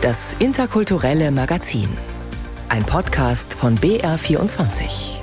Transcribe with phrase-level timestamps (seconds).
[0.00, 1.88] Das interkulturelle Magazin.
[2.68, 5.17] Ein Podcast von BR24.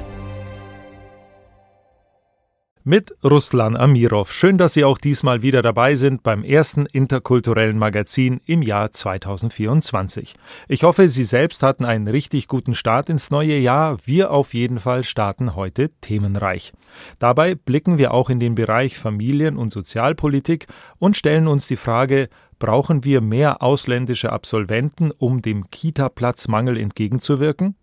[2.88, 4.32] Mit Ruslan Amirov.
[4.32, 10.36] Schön, dass Sie auch diesmal wieder dabei sind beim ersten interkulturellen Magazin im Jahr 2024.
[10.68, 13.98] Ich hoffe, Sie selbst hatten einen richtig guten Start ins neue Jahr.
[14.06, 16.74] Wir auf jeden Fall starten heute themenreich.
[17.18, 20.68] Dabei blicken wir auch in den Bereich Familien- und Sozialpolitik
[21.00, 22.30] und stellen uns die Frage,
[22.60, 27.78] brauchen wir mehr ausländische Absolventen, um dem Kita-Platzmangel entgegenzuwirken?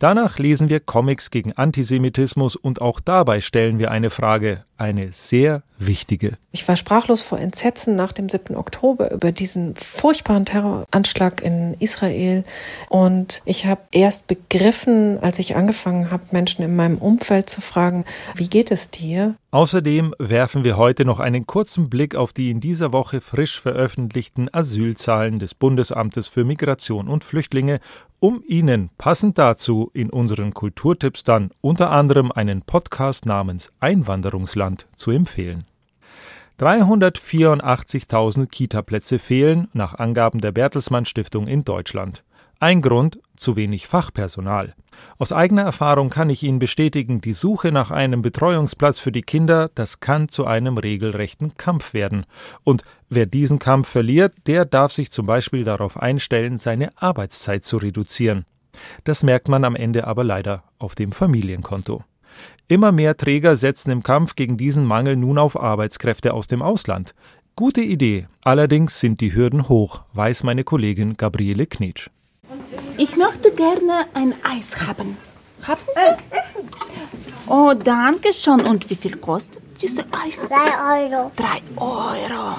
[0.00, 5.62] Danach lesen wir Comics gegen Antisemitismus und auch dabei stellen wir eine Frage, eine sehr
[5.78, 6.38] wichtige.
[6.52, 8.56] Ich war sprachlos vor Entsetzen nach dem 7.
[8.56, 12.44] Oktober über diesen furchtbaren Terroranschlag in Israel.
[12.88, 18.06] Und ich habe erst begriffen, als ich angefangen habe, Menschen in meinem Umfeld zu fragen,
[18.34, 19.34] wie geht es dir?
[19.50, 24.48] Außerdem werfen wir heute noch einen kurzen Blick auf die in dieser Woche frisch veröffentlichten
[24.52, 27.80] Asylzahlen des Bundesamtes für Migration und Flüchtlinge,
[28.20, 35.10] um Ihnen passend dazu in unseren Kulturtipps dann unter anderem einen Podcast namens Einwanderungsland zu
[35.10, 35.66] empfehlen.
[36.60, 42.22] 384.000 Kitaplätze fehlen nach Angaben der Bertelsmann Stiftung in Deutschland.
[42.58, 44.74] Ein Grund zu wenig Fachpersonal.
[45.18, 49.70] Aus eigener Erfahrung kann ich Ihnen bestätigen, die Suche nach einem Betreuungsplatz für die Kinder,
[49.74, 52.26] das kann zu einem regelrechten Kampf werden.
[52.62, 57.78] Und wer diesen Kampf verliert, der darf sich zum Beispiel darauf einstellen, seine Arbeitszeit zu
[57.78, 58.44] reduzieren.
[59.04, 62.04] Das merkt man am Ende aber leider auf dem Familienkonto.
[62.68, 67.14] Immer mehr Träger setzen im Kampf gegen diesen Mangel nun auf Arbeitskräfte aus dem Ausland.
[67.56, 72.08] Gute Idee, allerdings sind die Hürden hoch, weiß meine Kollegin Gabriele Knitsch.
[72.96, 75.16] Ich möchte gerne ein Eis haben.
[75.62, 76.40] Haben Sie?
[77.46, 78.60] Oh, danke schon.
[78.60, 80.46] Und wie viel kostet dieses Eis?
[80.48, 81.32] Drei Euro.
[81.36, 82.56] Drei Euro.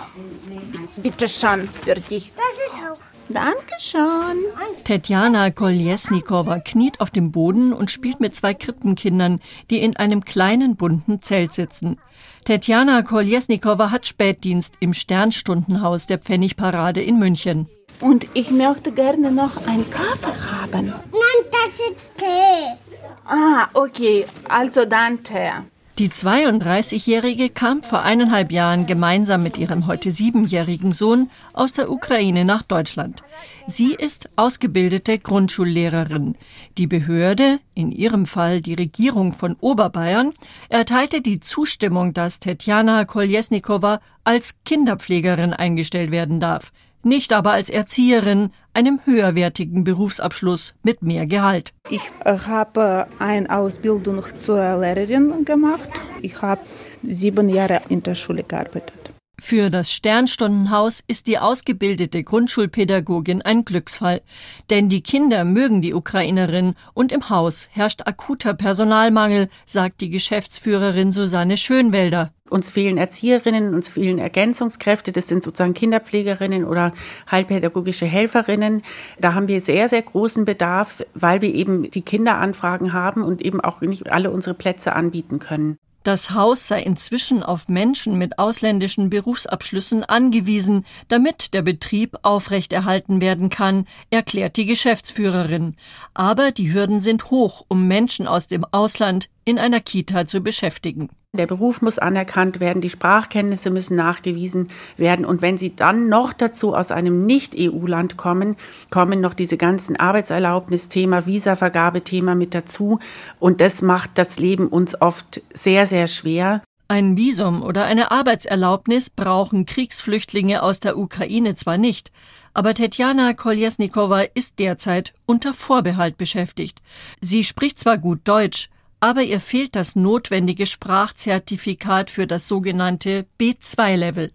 [0.97, 2.33] Bitte schon, für dich.
[2.35, 3.10] Das ist auch.
[3.33, 4.45] Dankeschön.
[4.83, 10.75] Tetjana Koljesnikowa kniet auf dem Boden und spielt mit zwei Krippenkindern, die in einem kleinen
[10.75, 11.99] bunten Zelt sitzen.
[12.45, 17.67] Tetjana Koljesnikowa hat Spätdienst im Sternstundenhaus der Pfennigparade in München.
[17.99, 20.87] Und ich möchte gerne noch einen Kaffee haben.
[20.87, 22.77] Nein, das ist Tee.
[23.25, 24.25] Ah, okay.
[24.49, 25.51] Also dann Tee.
[26.01, 32.43] Die 32-Jährige kam vor eineinhalb Jahren gemeinsam mit ihrem heute siebenjährigen Sohn aus der Ukraine
[32.43, 33.21] nach Deutschland.
[33.67, 36.37] Sie ist ausgebildete Grundschullehrerin.
[36.79, 40.33] Die Behörde, in ihrem Fall die Regierung von Oberbayern,
[40.69, 46.71] erteilte die Zustimmung, dass Tetjana Koljesnikowa als Kinderpflegerin eingestellt werden darf
[47.03, 51.73] nicht aber als Erzieherin, einem höherwertigen Berufsabschluss mit mehr Gehalt.
[51.89, 55.89] Ich habe eine Ausbildung zur Lehrerin gemacht.
[56.21, 56.61] Ich habe
[57.03, 59.00] sieben Jahre in der Schule gearbeitet.
[59.43, 64.21] Für das Sternstundenhaus ist die ausgebildete Grundschulpädagogin ein Glücksfall,
[64.69, 71.11] denn die Kinder mögen die Ukrainerin und im Haus herrscht akuter Personalmangel, sagt die Geschäftsführerin
[71.11, 72.31] Susanne Schönwälder.
[72.49, 76.93] Uns fehlen Erzieherinnen, uns fehlen Ergänzungskräfte, das sind sozusagen Kinderpflegerinnen oder
[77.29, 78.83] heilpädagogische Helferinnen.
[79.19, 83.59] Da haben wir sehr, sehr großen Bedarf, weil wir eben die Kinderanfragen haben und eben
[83.59, 85.77] auch nicht alle unsere Plätze anbieten können.
[86.03, 93.49] Das Haus sei inzwischen auf Menschen mit ausländischen Berufsabschlüssen angewiesen, damit der Betrieb aufrechterhalten werden
[93.49, 95.75] kann, erklärt die Geschäftsführerin.
[96.15, 101.09] Aber die Hürden sind hoch, um Menschen aus dem Ausland in einer Kita zu beschäftigen.
[101.33, 105.25] Der Beruf muss anerkannt werden, die Sprachkenntnisse müssen nachgewiesen werden.
[105.25, 108.57] Und wenn Sie dann noch dazu aus einem Nicht-EU-Land kommen,
[108.89, 112.99] kommen noch diese ganzen Arbeitserlaubnisthema, Visavergabethema mit dazu.
[113.39, 116.63] Und das macht das Leben uns oft sehr, sehr schwer.
[116.89, 122.11] Ein Visum oder eine Arbeitserlaubnis brauchen Kriegsflüchtlinge aus der Ukraine zwar nicht,
[122.53, 126.81] aber Tetjana Koljesnikowa ist derzeit unter Vorbehalt beschäftigt.
[127.21, 128.69] Sie spricht zwar gut Deutsch,
[129.01, 134.31] aber ihr fehlt das notwendige Sprachzertifikat für das sogenannte B2-Level.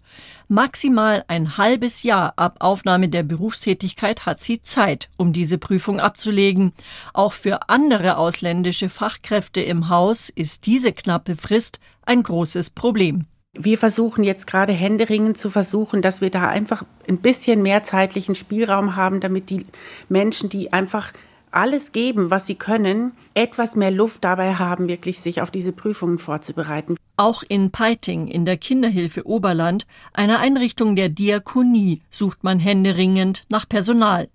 [0.49, 6.73] Maximal ein halbes Jahr ab Aufnahme der Berufstätigkeit hat sie Zeit, um diese Prüfung abzulegen.
[7.13, 13.25] Auch für andere ausländische Fachkräfte im Haus ist diese knappe Frist ein großes Problem.
[13.53, 18.35] Wir versuchen jetzt gerade händeringend zu versuchen, dass wir da einfach ein bisschen mehr zeitlichen
[18.35, 19.65] Spielraum haben, damit die
[20.09, 21.13] Menschen, die einfach
[21.57, 26.19] alles geben, was sie können, etwas mehr Luft dabei haben, wirklich sich auf diese Prüfungen
[26.19, 26.95] vorzubereiten.
[27.17, 33.67] Auch in Peiting in der Kinderhilfe Oberland, einer Einrichtung der Diakonie, sucht man händeringend nach
[33.67, 34.29] Personal.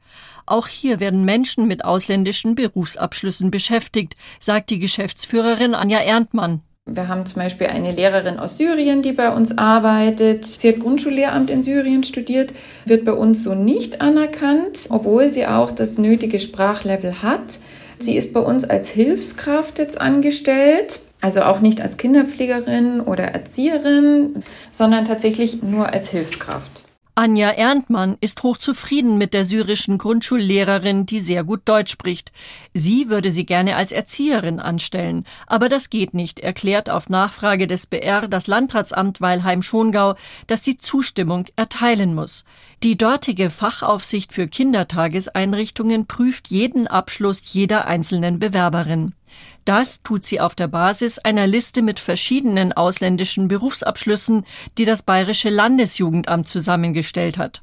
[0.47, 6.63] Auch hier werden Menschen mit ausländischen Berufsabschlüssen beschäftigt, sagt die Geschäftsführerin Anja Erntmann.
[6.95, 10.45] Wir haben zum Beispiel eine Lehrerin aus Syrien, die bei uns arbeitet.
[10.45, 12.53] Sie hat Grundschullehramt in Syrien studiert,
[12.85, 17.61] wird bei uns so nicht anerkannt, obwohl sie auch das nötige Sprachlevel hat.
[17.99, 21.01] Sie ist bei uns als Hilfskraft jetzt angestellt.
[21.23, 24.43] Also auch nicht als Kinderpflegerin oder Erzieherin,
[24.73, 26.83] sondern tatsächlich nur als Hilfskraft.
[27.23, 32.33] Anja Erntmann ist hochzufrieden mit der syrischen Grundschullehrerin, die sehr gut Deutsch spricht.
[32.75, 35.25] Sie würde sie gerne als Erzieherin anstellen.
[35.47, 40.17] Aber das geht nicht, erklärt auf Nachfrage des BR das Landratsamt Weilheim-Schongau,
[40.49, 42.45] das die Zustimmung erteilen muss.
[42.83, 49.15] Die dortige Fachaufsicht für Kindertageseinrichtungen prüft jeden Abschluss jeder einzelnen Bewerberin.
[49.65, 54.45] Das tut sie auf der Basis einer Liste mit verschiedenen ausländischen Berufsabschlüssen,
[54.77, 57.63] die das Bayerische Landesjugendamt zusammengestellt hat.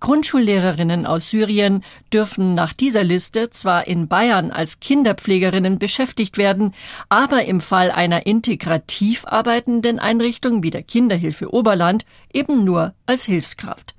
[0.00, 1.82] Grundschullehrerinnen aus Syrien
[2.12, 6.74] dürfen nach dieser Liste zwar in Bayern als Kinderpflegerinnen beschäftigt werden,
[7.08, 13.94] aber im Fall einer integrativ arbeitenden Einrichtung wie der Kinderhilfe Oberland eben nur als Hilfskraft.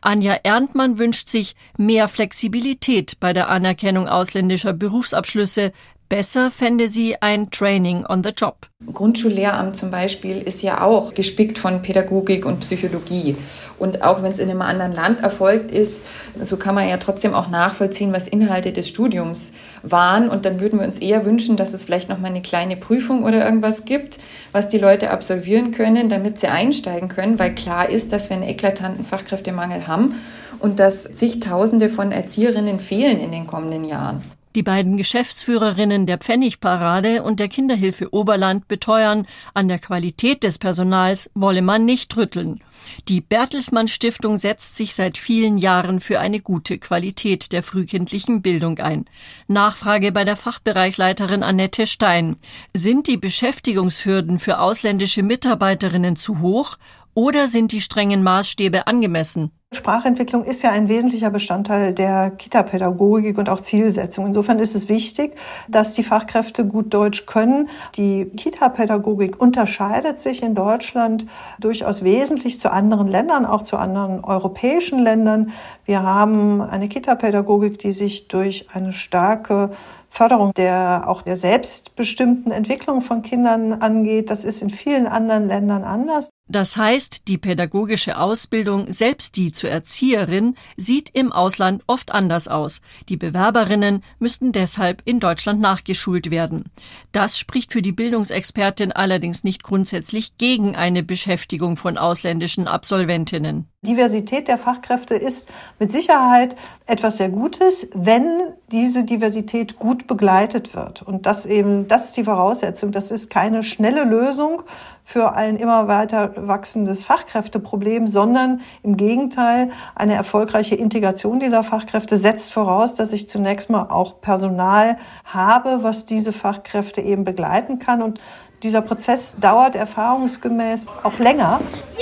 [0.00, 5.72] Anja Erntmann wünscht sich mehr Flexibilität bei der Anerkennung ausländischer Berufsabschlüsse,
[6.12, 8.66] Besser fände sie ein Training on the Job.
[8.92, 13.34] Grundschullehramt zum Beispiel ist ja auch gespickt von Pädagogik und Psychologie.
[13.78, 16.02] Und auch wenn es in einem anderen Land erfolgt ist,
[16.38, 20.28] so kann man ja trotzdem auch nachvollziehen, was Inhalte des Studiums waren.
[20.28, 23.24] Und dann würden wir uns eher wünschen, dass es vielleicht noch mal eine kleine Prüfung
[23.24, 24.18] oder irgendwas gibt,
[24.52, 27.38] was die Leute absolvieren können, damit sie einsteigen können.
[27.38, 30.16] Weil klar ist, dass wir einen eklatanten Fachkräftemangel haben
[30.58, 34.22] und dass zigtausende von Erzieherinnen fehlen in den kommenden Jahren.
[34.54, 41.30] Die beiden Geschäftsführerinnen der Pfennigparade und der Kinderhilfe Oberland beteuern, an der Qualität des Personals
[41.34, 42.62] wolle man nicht rütteln.
[43.08, 48.78] Die Bertelsmann Stiftung setzt sich seit vielen Jahren für eine gute Qualität der frühkindlichen Bildung
[48.78, 49.06] ein.
[49.46, 52.36] Nachfrage bei der Fachbereichsleiterin Annette Stein.
[52.74, 56.76] Sind die Beschäftigungshürden für ausländische Mitarbeiterinnen zu hoch
[57.14, 59.50] oder sind die strengen Maßstäbe angemessen?
[59.72, 64.26] Sprachentwicklung ist ja ein wesentlicher Bestandteil der Kita-Pädagogik und auch Zielsetzung.
[64.26, 65.34] Insofern ist es wichtig,
[65.66, 67.70] dass die Fachkräfte gut Deutsch können.
[67.96, 71.26] Die Kita-Pädagogik unterscheidet sich in Deutschland
[71.58, 75.52] durchaus wesentlich zu anderen Ländern, auch zu anderen europäischen Ländern.
[75.86, 79.70] Wir haben eine Kita-Pädagogik, die sich durch eine starke
[80.10, 84.28] Förderung der auch der selbstbestimmten Entwicklung von Kindern angeht.
[84.28, 86.31] Das ist in vielen anderen Ländern anders.
[86.52, 92.82] Das heißt, die pädagogische Ausbildung, selbst die zur Erzieherin, sieht im Ausland oft anders aus.
[93.08, 96.66] Die Bewerberinnen müssten deshalb in Deutschland nachgeschult werden.
[97.10, 103.71] Das spricht für die Bildungsexpertin allerdings nicht grundsätzlich gegen eine Beschäftigung von ausländischen Absolventinnen.
[103.84, 105.48] Diversität der Fachkräfte ist
[105.80, 106.54] mit Sicherheit
[106.86, 111.02] etwas sehr Gutes, wenn diese Diversität gut begleitet wird.
[111.02, 112.92] Und das eben, das ist die Voraussetzung.
[112.92, 114.62] Das ist keine schnelle Lösung
[115.04, 122.52] für ein immer weiter wachsendes Fachkräfteproblem, sondern im Gegenteil, eine erfolgreiche Integration dieser Fachkräfte setzt
[122.52, 128.00] voraus, dass ich zunächst mal auch Personal habe, was diese Fachkräfte eben begleiten kann.
[128.00, 128.20] Und
[128.62, 131.60] dieser Prozess dauert erfahrungsgemäß auch länger.
[131.98, 132.01] Jonathan!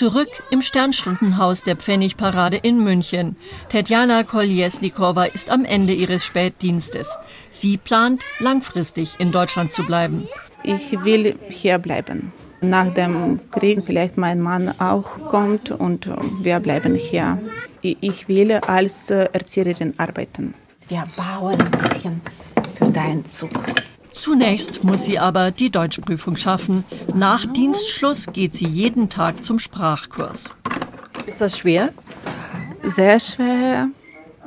[0.00, 3.36] Zurück im Sternstundenhaus der Pfennigparade in München.
[3.68, 7.18] Tetjana Koljesnikova ist am Ende ihres Spätdienstes.
[7.50, 10.26] Sie plant, langfristig in Deutschland zu bleiben.
[10.62, 12.32] Ich will hier bleiben.
[12.62, 16.08] Nach dem Krieg vielleicht mein Mann auch kommt und
[16.42, 17.38] wir bleiben hier.
[17.82, 20.54] Ich will als Erzieherin arbeiten.
[20.88, 22.22] Wir bauen ein bisschen
[22.78, 23.50] für deinen Zug.
[24.12, 26.84] Zunächst muss sie aber die Deutschprüfung schaffen.
[27.14, 30.54] Nach Dienstschluss geht sie jeden Tag zum Sprachkurs.
[31.26, 31.90] Ist das schwer?
[32.82, 33.88] Sehr schwer,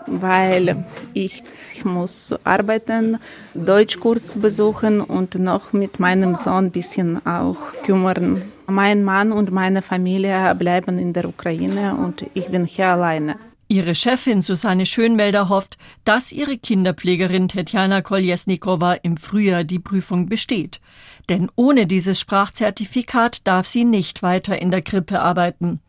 [0.08, 1.44] weil ich,
[1.74, 3.20] ich muss arbeiten,
[3.54, 8.42] Deutschkurs besuchen und noch mit meinem Sohn ein bisschen auch kümmern.
[8.68, 13.36] Mein Mann und meine Familie bleiben in der Ukraine und ich bin hier alleine.
[13.68, 20.82] Ihre Chefin Susanne Schönwelder hofft, dass ihre Kinderpflegerin Tetjana Koljesnikova im Frühjahr die Prüfung besteht.
[21.30, 25.80] Denn ohne dieses Sprachzertifikat darf sie nicht weiter in der Krippe arbeiten.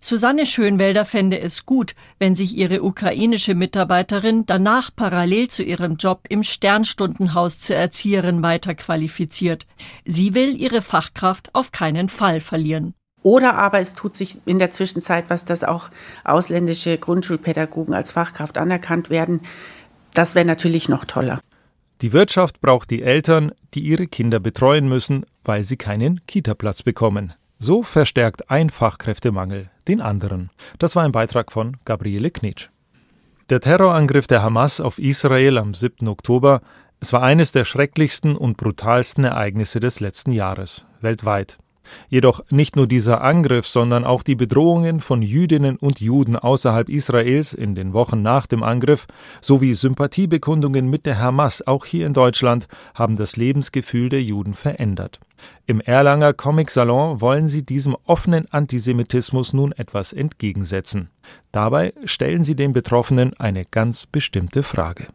[0.00, 6.26] Susanne Schönwelder fände es gut, wenn sich ihre ukrainische Mitarbeiterin danach parallel zu ihrem Job
[6.28, 9.66] im Sternstundenhaus zur Erzieherin weiterqualifiziert.
[10.04, 12.94] Sie will ihre Fachkraft auf keinen Fall verlieren.
[13.24, 15.88] Oder aber es tut sich in der Zwischenzeit was, dass auch
[16.24, 19.40] ausländische Grundschulpädagogen als Fachkraft anerkannt werden.
[20.12, 21.40] Das wäre natürlich noch toller.
[22.02, 27.32] Die Wirtschaft braucht die Eltern, die ihre Kinder betreuen müssen, weil sie keinen Kitaplatz bekommen.
[27.58, 30.50] So verstärkt ein Fachkräftemangel den anderen.
[30.78, 32.68] Das war ein Beitrag von Gabriele Knitsch.
[33.48, 36.08] Der Terrorangriff der Hamas auf Israel am 7.
[36.08, 36.60] Oktober
[37.00, 41.56] Es war eines der schrecklichsten und brutalsten Ereignisse des letzten Jahres, weltweit.
[42.08, 47.52] Jedoch nicht nur dieser Angriff, sondern auch die Bedrohungen von Jüdinnen und Juden außerhalb Israels
[47.52, 49.06] in den Wochen nach dem Angriff
[49.40, 55.20] sowie Sympathiebekundungen mit der Hamas auch hier in Deutschland haben das Lebensgefühl der Juden verändert.
[55.66, 61.10] Im Erlanger Comic Salon wollen sie diesem offenen Antisemitismus nun etwas entgegensetzen.
[61.52, 65.06] Dabei stellen sie den Betroffenen eine ganz bestimmte Frage.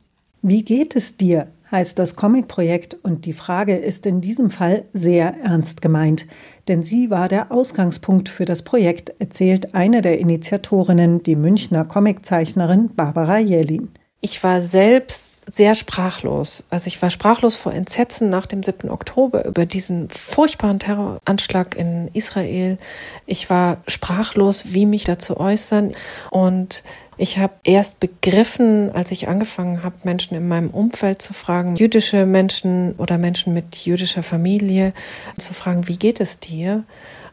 [0.41, 1.47] Wie geht es dir?
[1.71, 6.25] Heißt das Comicprojekt und die Frage ist in diesem Fall sehr ernst gemeint,
[6.67, 12.91] denn sie war der Ausgangspunkt für das Projekt, erzählt eine der Initiatorinnen, die Münchner Comiczeichnerin
[12.95, 13.89] Barbara Jelin.
[14.21, 16.63] Ich war selbst sehr sprachlos.
[16.69, 18.89] Also ich war sprachlos vor Entsetzen nach dem 7.
[18.89, 22.77] Oktober über diesen furchtbaren Terroranschlag in Israel.
[23.25, 25.93] Ich war sprachlos, wie mich dazu äußern.
[26.29, 26.83] Und
[27.17, 32.25] ich habe erst begriffen, als ich angefangen habe, Menschen in meinem Umfeld zu fragen, jüdische
[32.25, 34.93] Menschen oder Menschen mit jüdischer Familie,
[35.37, 36.83] zu fragen, wie geht es dir?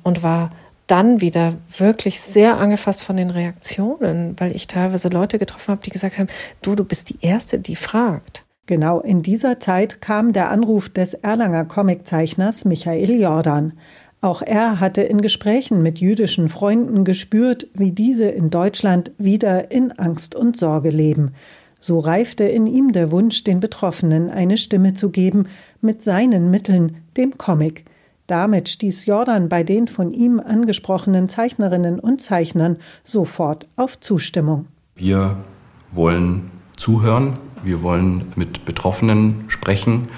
[0.02, 0.50] Und war
[0.86, 5.90] dann wieder wirklich sehr angefasst von den Reaktionen, weil ich teilweise Leute getroffen habe, die
[5.90, 6.28] gesagt haben,
[6.62, 8.44] du, du bist die Erste, die fragt.
[8.66, 13.72] Genau in dieser Zeit kam der Anruf des Erlanger Comiczeichners Michael Jordan.
[14.20, 19.92] Auch er hatte in Gesprächen mit jüdischen Freunden gespürt, wie diese in Deutschland wieder in
[19.92, 21.32] Angst und Sorge leben.
[21.78, 25.46] So reifte in ihm der Wunsch, den Betroffenen eine Stimme zu geben,
[25.80, 27.84] mit seinen Mitteln, dem Comic.
[28.26, 34.66] Damit stieß Jordan bei den von ihm angesprochenen Zeichnerinnen und Zeichnern sofort auf Zustimmung.
[34.96, 35.36] Wir
[35.92, 40.08] wollen zuhören, wir wollen mit Betroffenen sprechen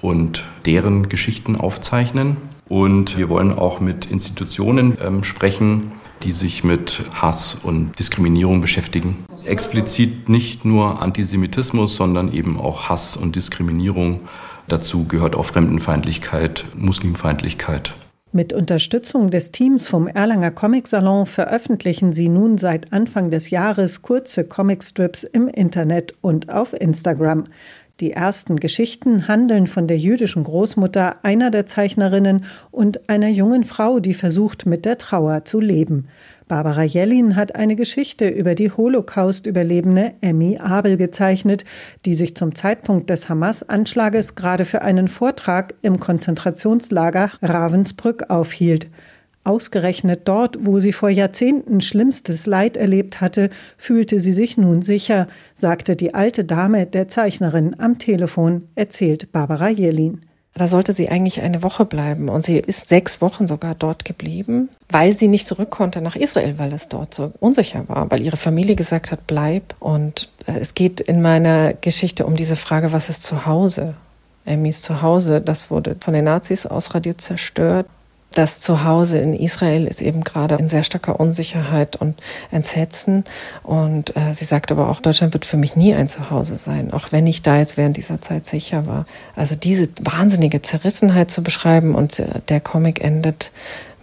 [0.00, 2.36] und deren Geschichten aufzeichnen.
[2.68, 5.90] Und wir wollen auch mit Institutionen ähm, sprechen,
[6.22, 9.24] die sich mit Hass und Diskriminierung beschäftigen.
[9.44, 14.18] Explizit nicht nur Antisemitismus, sondern eben auch Hass und Diskriminierung
[14.70, 17.92] Dazu gehört auch Fremdenfeindlichkeit, Muslimfeindlichkeit.
[18.30, 24.02] Mit Unterstützung des Teams vom Erlanger Comic Salon veröffentlichen sie nun seit Anfang des Jahres
[24.02, 27.44] kurze Comicstrips im Internet und auf Instagram.
[27.98, 33.98] Die ersten Geschichten handeln von der jüdischen Großmutter einer der Zeichnerinnen und einer jungen Frau,
[33.98, 36.06] die versucht, mit der Trauer zu leben.
[36.50, 41.64] Barbara Jellin hat eine Geschichte über die Holocaust-Überlebende Emmy Abel gezeichnet,
[42.04, 48.88] die sich zum Zeitpunkt des Hamas-Anschlages gerade für einen Vortrag im Konzentrationslager Ravensbrück aufhielt.
[49.44, 55.28] Ausgerechnet dort, wo sie vor Jahrzehnten schlimmstes Leid erlebt hatte, fühlte sie sich nun sicher,
[55.54, 60.22] sagte die alte Dame der Zeichnerin am Telefon, erzählt Barbara Jelin.
[60.54, 64.68] Da sollte sie eigentlich eine Woche bleiben und sie ist sechs Wochen sogar dort geblieben,
[64.88, 68.36] weil sie nicht zurück konnte nach Israel, weil es dort so unsicher war, weil ihre
[68.36, 69.74] Familie gesagt hat, bleib.
[69.78, 73.94] Und äh, es geht in meiner Geschichte um diese Frage, was ist zu Hause?
[74.44, 77.86] Emmys Zuhause, das wurde von den Nazis ausradiert zerstört
[78.32, 82.20] das Zuhause in Israel ist eben gerade in sehr starker Unsicherheit und
[82.50, 83.24] Entsetzen.
[83.62, 87.10] Und äh, sie sagt aber auch, Deutschland wird für mich nie ein Zuhause sein, auch
[87.10, 89.06] wenn ich da jetzt während dieser Zeit sicher war.
[89.34, 93.50] Also diese wahnsinnige Zerrissenheit zu beschreiben und äh, der Comic endet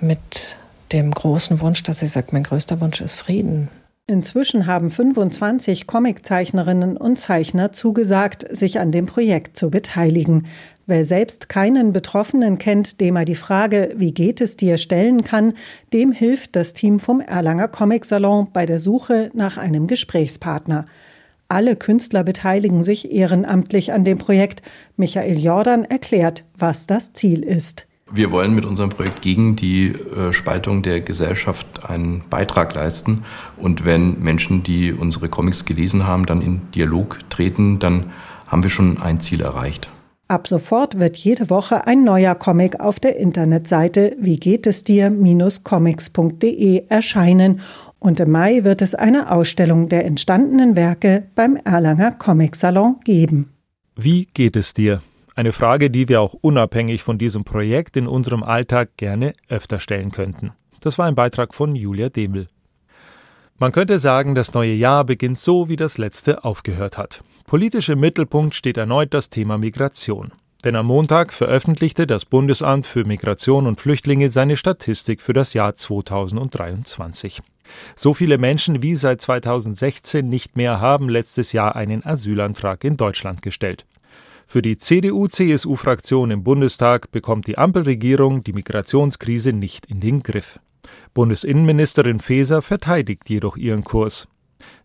[0.01, 0.57] mit
[0.91, 3.69] dem großen Wunsch, dass sie sagt, mein größter Wunsch ist Frieden.
[4.09, 10.47] Inzwischen haben 25 Comiczeichnerinnen und Zeichner zugesagt, sich an dem Projekt zu beteiligen.
[10.85, 15.55] Wer selbst keinen Betroffenen kennt, dem er die Frage, wie geht es dir, stellen kann,
[15.91, 20.85] dem hilft das Team vom Erlanger Comic Salon bei der Suche nach einem Gesprächspartner.
[21.49, 24.61] Alle Künstler beteiligen sich ehrenamtlich an dem Projekt.
[24.95, 27.86] Michael Jordan erklärt, was das Ziel ist.
[28.11, 33.25] Wir wollen mit unserem Projekt gegen die äh, Spaltung der Gesellschaft einen Beitrag leisten.
[33.57, 38.11] Und wenn Menschen, die unsere Comics gelesen haben, dann in Dialog treten, dann
[38.47, 39.89] haben wir schon ein Ziel erreicht.
[40.29, 46.83] Ab sofort wird jede Woche ein neuer Comic auf der Internetseite wie geht es dir-comics.de
[46.89, 47.61] erscheinen
[47.99, 53.53] und im Mai wird es eine Ausstellung der entstandenen Werke beim Erlanger Comic Salon geben.
[53.95, 55.01] Wie geht es dir?
[55.37, 60.09] Eine Frage, die wir auch unabhängig von diesem Projekt in unserem Alltag gerne öfter stellen
[60.09, 60.53] könnten.
[60.81, 62.47] Das war ein Beitrag von Julia Demel.
[63.59, 67.23] Man könnte sagen, das neue Jahr beginnt so, wie das letzte aufgehört hat.
[67.45, 70.31] Politisch im Mittelpunkt steht erneut das Thema Migration.
[70.63, 75.75] Denn am Montag veröffentlichte das Bundesamt für Migration und Flüchtlinge seine Statistik für das Jahr
[75.75, 77.43] 2023.
[77.95, 83.43] So viele Menschen wie seit 2016 nicht mehr haben letztes Jahr einen Asylantrag in Deutschland
[83.43, 83.85] gestellt.
[84.49, 90.61] Für die CDU-CSU-Fraktion im Bundestag bekommt die Ampelregierung die Migrationskrise nicht in den Griff.
[91.13, 94.29] Bundesinnenministerin Faeser verteidigt jedoch ihren Kurs.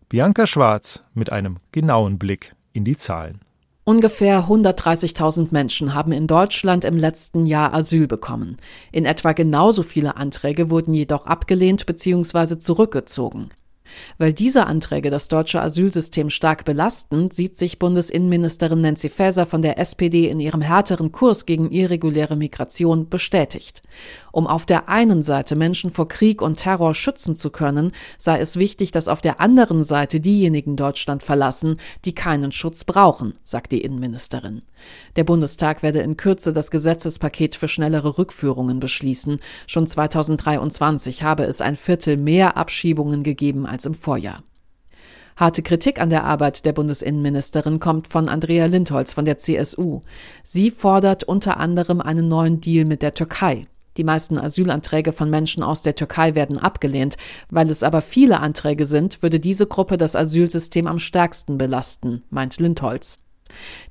[0.09, 3.39] Bianca Schwarz mit einem genauen Blick in die Zahlen.
[3.85, 8.57] Ungefähr 130.000 Menschen haben in Deutschland im letzten Jahr Asyl bekommen.
[8.91, 12.59] In etwa genauso viele Anträge wurden jedoch abgelehnt bzw.
[12.59, 13.49] zurückgezogen.
[14.17, 19.79] Weil diese Anträge das deutsche Asylsystem stark belasten, sieht sich Bundesinnenministerin Nancy Faeser von der
[19.79, 23.81] SPD in ihrem härteren Kurs gegen irreguläre Migration bestätigt.
[24.31, 28.57] Um auf der einen Seite Menschen vor Krieg und Terror schützen zu können, sei es
[28.57, 33.81] wichtig, dass auf der anderen Seite diejenigen Deutschland verlassen, die keinen Schutz brauchen, sagt die
[33.81, 34.63] Innenministerin.
[35.15, 39.39] Der Bundestag werde in Kürze das Gesetzespaket für schnellere Rückführungen beschließen.
[39.67, 44.43] Schon 2023 habe es ein Viertel mehr Abschiebungen gegeben als im Vorjahr.
[45.35, 50.01] Harte Kritik an der Arbeit der Bundesinnenministerin kommt von Andrea Lindholz von der CSU.
[50.43, 53.67] Sie fordert unter anderem einen neuen Deal mit der Türkei.
[53.97, 57.15] Die meisten Asylanträge von Menschen aus der Türkei werden abgelehnt.
[57.49, 62.59] Weil es aber viele Anträge sind, würde diese Gruppe das Asylsystem am stärksten belasten, meint
[62.59, 63.19] Lindholz.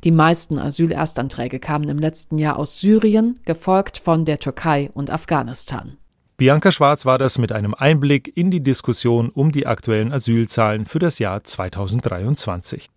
[0.03, 5.99] Die meisten Asylerstanträge kamen im letzten Jahr aus Syrien, gefolgt von der Türkei und Afghanistan.
[6.37, 10.99] Bianca Schwarz war das mit einem Einblick in die Diskussion um die aktuellen Asylzahlen für
[10.99, 12.89] das Jahr 2023.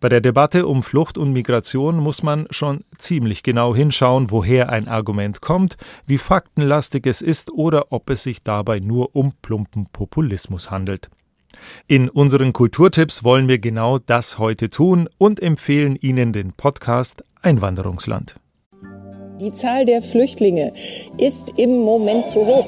[0.00, 4.86] Bei der Debatte um Flucht und Migration muss man schon ziemlich genau hinschauen, woher ein
[4.86, 10.70] Argument kommt, wie faktenlastig es ist oder ob es sich dabei nur um plumpen Populismus
[10.70, 11.10] handelt.
[11.86, 18.36] In unseren Kulturtipps wollen wir genau das heute tun und empfehlen Ihnen den Podcast Einwanderungsland.
[19.44, 20.72] Die Zahl der Flüchtlinge
[21.18, 22.66] ist im Moment zu hoch.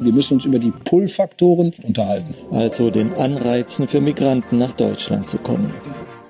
[0.00, 2.34] Wir müssen uns über die Pull-Faktoren unterhalten.
[2.50, 5.72] Also den Anreizen für Migranten nach Deutschland zu kommen.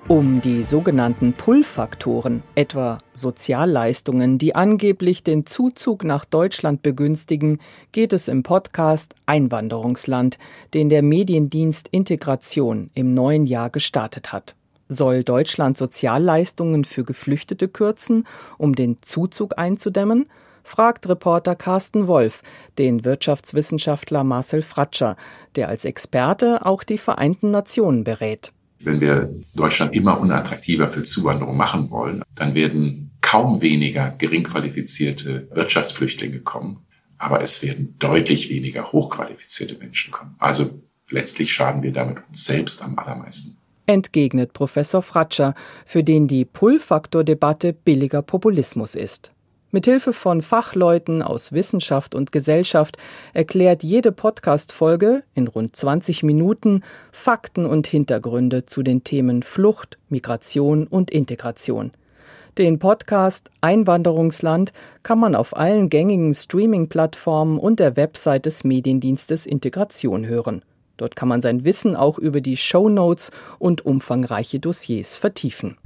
[0.08, 7.60] Um die sogenannten Pull-Faktoren, etwa Sozialleistungen, die angeblich den Zuzug nach Deutschland begünstigen,
[7.92, 10.36] geht es im Podcast Einwanderungsland,
[10.74, 14.54] den der Mediendienst Integration im neuen Jahr gestartet hat.
[14.88, 18.24] Soll Deutschland Sozialleistungen für Geflüchtete kürzen,
[18.58, 20.26] um den Zuzug einzudämmen?
[20.62, 22.42] fragt Reporter Carsten Wolf
[22.76, 25.16] den Wirtschaftswissenschaftler Marcel Fratscher,
[25.54, 28.52] der als Experte auch die Vereinten Nationen berät.
[28.80, 35.48] Wenn wir Deutschland immer unattraktiver für Zuwanderung machen wollen, dann werden kaum weniger gering qualifizierte
[35.52, 36.84] Wirtschaftsflüchtlinge kommen,
[37.16, 40.34] aber es werden deutlich weniger hochqualifizierte Menschen kommen.
[40.38, 43.56] Also letztlich schaden wir damit uns selbst am allermeisten.
[43.86, 49.32] Entgegnet Professor Fratscher, für den die Pull-Faktor-Debatte billiger Populismus ist.
[49.72, 52.96] Mithilfe von Fachleuten aus Wissenschaft und Gesellschaft
[53.34, 60.86] erklärt jede Podcast-Folge in rund 20 Minuten Fakten und Hintergründe zu den Themen Flucht, Migration
[60.86, 61.92] und Integration.
[62.58, 64.72] Den Podcast Einwanderungsland
[65.02, 70.62] kann man auf allen gängigen Streaming-Plattformen und der Website des Mediendienstes Integration hören.
[70.96, 75.76] Dort kann man sein Wissen auch über die Show Notes und umfangreiche Dossiers vertiefen.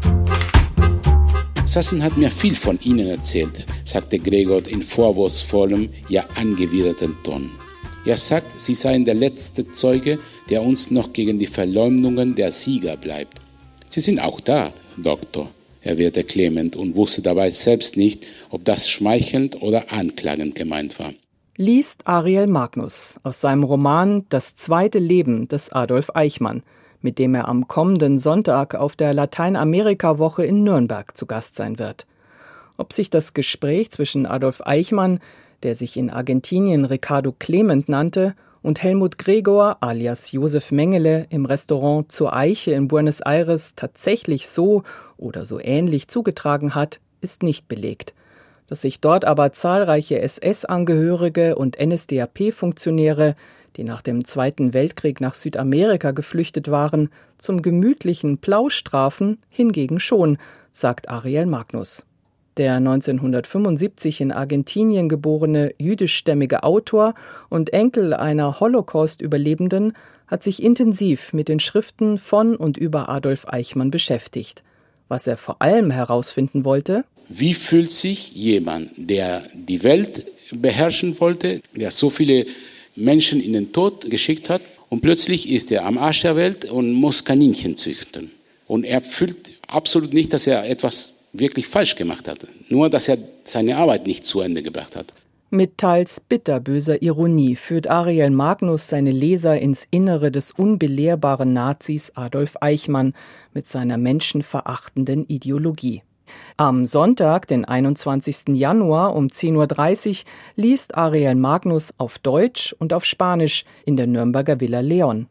[1.64, 7.50] Sassen hat mir viel von Ihnen erzählt, sagte Gregor in vorwurfsvollem, ja angewiderten Ton.
[8.04, 10.18] Er sagt, Sie seien der letzte Zeuge,
[10.48, 13.40] der uns noch gegen die Verleumdungen der Sieger bleibt.
[13.88, 15.50] Sie sind auch da, Doktor,
[15.82, 21.12] erwiderte Clement und wusste dabei selbst nicht, ob das schmeichelnd oder anklagend gemeint war.
[21.60, 26.62] Liest Ariel Magnus aus seinem Roman Das zweite Leben des Adolf Eichmann–
[27.02, 32.06] mit dem er am kommenden Sonntag auf der Lateinamerika-Woche in Nürnberg zu Gast sein wird.
[32.78, 35.20] Ob sich das Gespräch zwischen Adolf Eichmann,
[35.62, 42.10] der sich in Argentinien Ricardo Clement nannte, und Helmut Gregor alias Josef Mengele im Restaurant
[42.10, 44.82] zur Eiche in Buenos Aires tatsächlich so
[45.16, 48.14] oder so ähnlich zugetragen hat, ist nicht belegt.
[48.70, 53.34] Dass sich dort aber zahlreiche SS-Angehörige und NSDAP-Funktionäre
[53.76, 60.38] die nach dem Zweiten Weltkrieg nach Südamerika geflüchtet waren, zum gemütlichen Plausch trafen, hingegen schon,
[60.72, 62.04] sagt Ariel Magnus.
[62.56, 67.14] Der 1975 in Argentinien geborene jüdischstämmige Autor
[67.48, 69.92] und Enkel einer Holocaust-Überlebenden
[70.26, 74.62] hat sich intensiv mit den Schriften von und über Adolf Eichmann beschäftigt.
[75.08, 81.60] Was er vor allem herausfinden wollte, wie fühlt sich jemand, der die Welt beherrschen wollte,
[81.74, 82.44] der so viele
[82.96, 86.92] Menschen in den Tod geschickt hat und plötzlich ist er am Arsch der Welt und
[86.92, 88.32] muss Kaninchen züchten.
[88.66, 93.18] Und er fühlt absolut nicht, dass er etwas wirklich falsch gemacht hat, nur dass er
[93.44, 95.14] seine Arbeit nicht zu Ende gebracht hat.
[95.52, 102.56] Mit teils bitterböser Ironie führt Ariel Magnus seine Leser ins Innere des unbelehrbaren Nazis Adolf
[102.60, 103.14] Eichmann
[103.52, 106.02] mit seiner menschenverachtenden Ideologie.
[106.56, 108.48] Am Sonntag, den 21.
[108.48, 110.16] Januar um 10.30 Uhr,
[110.56, 115.28] liest Ariel Magnus auf Deutsch und auf Spanisch in der Nürnberger Villa Leon.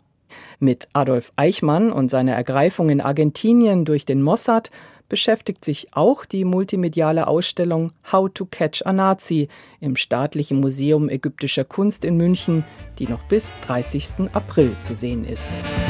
[0.60, 4.70] Mit Adolf Eichmann und seiner Ergreifung in Argentinien durch den Mossad
[5.10, 9.50] beschäftigt sich auch die multimediale Ausstellung How to Catch a Nazi
[9.82, 12.63] im Staatlichen Museum ägyptischer Kunst in München,
[13.00, 14.32] die noch bis 30.
[14.34, 15.50] April zu sehen ist.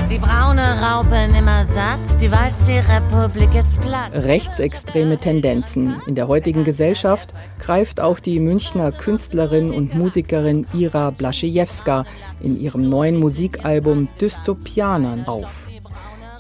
[0.10, 4.12] Die braune Raupe nimmer satt, die walzt die Republik jetzt platt.
[4.14, 12.06] Rechtsextreme Tendenzen in der heutigen Gesellschaft greift auch die Münchner Künstlerin und Musikerin Ira Blaschejewska
[12.42, 15.70] in ihrem neuen Musikalbum Dystopianern auf.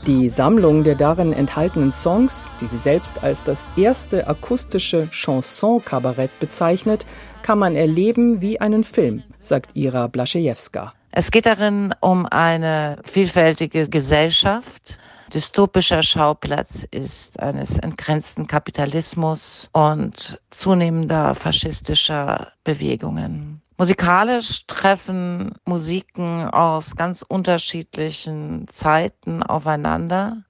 [0.08, 7.06] Die Sammlung der darin enthaltenen Songs, die sie selbst als das erste akustische Chanson-Kabarett bezeichnet,
[7.44, 10.94] kann man erleben wie einen Film, sagt Ira Blaschejewska.
[11.12, 15.00] Es geht darin um eine vielfältige Gesellschaft.
[15.34, 23.62] Dystopischer Schauplatz ist eines entgrenzten Kapitalismus und zunehmender faschistischer Bewegungen.
[23.80, 30.44] Musikalisch treffen Musiken aus ganz unterschiedlichen Zeiten aufeinander.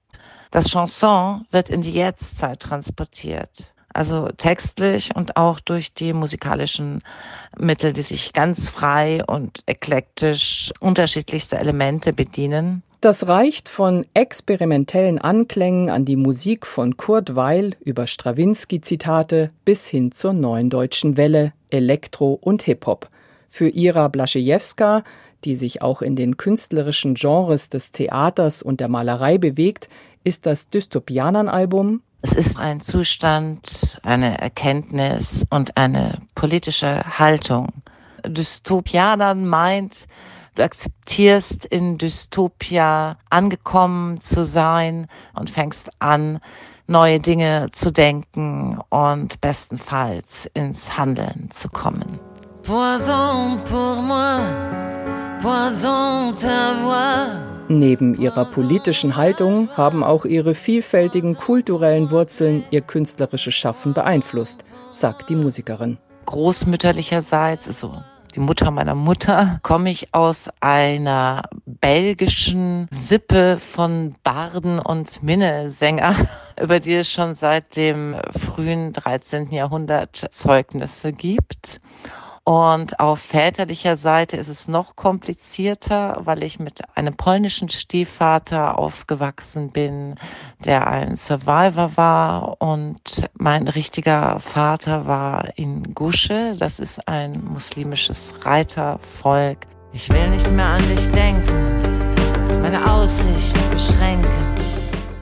[0.50, 3.72] Das Chanson wird in die Jetztzeit transportiert.
[3.92, 7.02] Also textlich und auch durch die musikalischen
[7.58, 12.82] Mittel, die sich ganz frei und eklektisch unterschiedlichste Elemente bedienen.
[13.00, 20.12] Das reicht von experimentellen Anklängen an die Musik von Kurt Weil über Strawinski-Zitate bis hin
[20.12, 23.08] zur neuen deutschen Welle, Elektro und Hip-Hop.
[23.48, 25.02] Für Ira Blaschejewska,
[25.44, 29.88] die sich auch in den künstlerischen Genres des Theaters und der Malerei bewegt,
[30.22, 37.68] ist das Dystopianern-Album es ist ein Zustand, eine Erkenntnis und eine politische Haltung.
[38.26, 40.06] Dystopianern meint,
[40.54, 46.40] du akzeptierst in Dystopia angekommen zu sein und fängst an,
[46.86, 52.18] neue Dinge zu denken und bestenfalls ins Handeln zu kommen.
[52.62, 54.40] Poison pour moi,
[55.40, 57.49] poison ta voix.
[57.72, 65.28] Neben ihrer politischen Haltung haben auch ihre vielfältigen kulturellen Wurzeln ihr künstlerisches Schaffen beeinflusst, sagt
[65.28, 65.96] die Musikerin.
[66.26, 67.92] Großmütterlicherseits, also
[68.34, 76.16] die Mutter meiner Mutter, komme ich aus einer belgischen Sippe von Barden und Minnesänger,
[76.60, 79.52] über die es schon seit dem frühen 13.
[79.52, 81.80] Jahrhundert Zeugnisse gibt.
[82.50, 89.70] Und auf väterlicher Seite ist es noch komplizierter, weil ich mit einem polnischen Stiefvater aufgewachsen
[89.70, 90.16] bin,
[90.64, 92.60] der ein Survivor war.
[92.60, 96.56] Und mein richtiger Vater war in Gusche.
[96.58, 99.58] Das ist ein muslimisches Reitervolk.
[99.92, 104.50] Ich will nicht mehr an dich denken, meine Aussicht beschränken.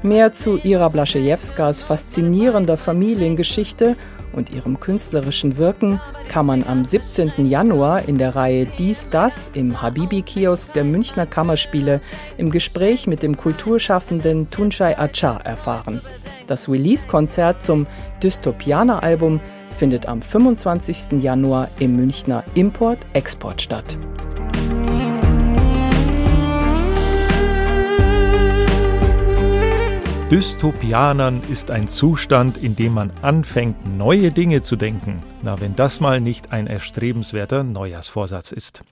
[0.02, 3.96] Mehr zu Ira Blaschejewskas faszinierender Familiengeschichte
[4.32, 7.46] und ihrem künstlerischen Wirken kann man am 17.
[7.46, 12.00] Januar in der Reihe Dies, Das im Habibi-Kiosk der Münchner Kammerspiele
[12.36, 16.00] im Gespräch mit dem Kulturschaffenden Tunçay Achar erfahren.
[16.46, 17.86] Das Release-Konzert zum
[18.22, 19.40] Dystopianer-Album
[19.76, 21.22] findet am 25.
[21.22, 23.96] Januar im Münchner Import-Export statt.
[30.30, 35.22] Dystopianern ist ein Zustand, in dem man anfängt, neue Dinge zu denken.
[35.42, 38.82] Na, wenn das mal nicht ein erstrebenswerter Neujahrsvorsatz ist.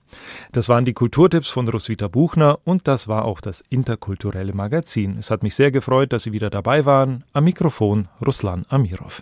[0.51, 5.15] Das waren die Kulturtipps von Roswitha Buchner und das war auch das interkulturelle Magazin.
[5.19, 7.23] Es hat mich sehr gefreut, dass Sie wieder dabei waren.
[7.33, 9.21] Am Mikrofon Ruslan Amirov.